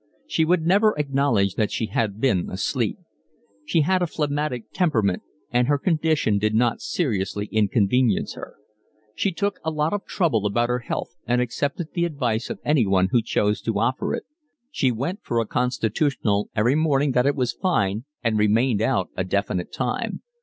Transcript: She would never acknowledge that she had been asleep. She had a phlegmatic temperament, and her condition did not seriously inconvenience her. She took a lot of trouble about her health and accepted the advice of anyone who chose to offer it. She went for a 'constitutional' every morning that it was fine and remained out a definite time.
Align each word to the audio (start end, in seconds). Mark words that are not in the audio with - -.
She 0.25 0.45
would 0.45 0.65
never 0.65 0.97
acknowledge 0.97 1.53
that 1.53 1.71
she 1.71 1.85
had 1.85 2.19
been 2.19 2.49
asleep. 2.49 2.97
She 3.65 3.81
had 3.81 4.01
a 4.01 4.07
phlegmatic 4.07 4.71
temperament, 4.73 5.21
and 5.51 5.67
her 5.67 5.77
condition 5.77 6.39
did 6.39 6.55
not 6.55 6.81
seriously 6.81 7.45
inconvenience 7.51 8.33
her. 8.33 8.55
She 9.13 9.31
took 9.31 9.59
a 9.63 9.69
lot 9.69 9.93
of 9.93 10.05
trouble 10.07 10.47
about 10.47 10.69
her 10.69 10.79
health 10.79 11.13
and 11.27 11.39
accepted 11.39 11.89
the 11.93 12.05
advice 12.05 12.49
of 12.49 12.59
anyone 12.65 13.09
who 13.11 13.21
chose 13.21 13.61
to 13.61 13.77
offer 13.79 14.15
it. 14.15 14.23
She 14.71 14.91
went 14.91 15.19
for 15.21 15.39
a 15.39 15.45
'constitutional' 15.45 16.49
every 16.55 16.73
morning 16.73 17.11
that 17.11 17.27
it 17.27 17.35
was 17.35 17.53
fine 17.53 18.05
and 18.23 18.39
remained 18.39 18.81
out 18.81 19.11
a 19.15 19.23
definite 19.23 19.71
time. 19.71 20.23